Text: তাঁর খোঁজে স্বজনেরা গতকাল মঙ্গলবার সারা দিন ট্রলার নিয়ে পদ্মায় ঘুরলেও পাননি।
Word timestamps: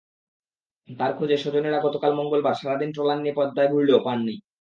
তাঁর 0.89 1.11
খোঁজে 1.17 1.37
স্বজনেরা 1.37 1.79
গতকাল 1.83 2.11
মঙ্গলবার 2.19 2.55
সারা 2.55 2.75
দিন 2.77 2.89
ট্রলার 2.91 3.19
নিয়ে 3.21 3.37
পদ্মায় 3.37 3.71
ঘুরলেও 3.71 3.99
পাননি। 4.03 4.35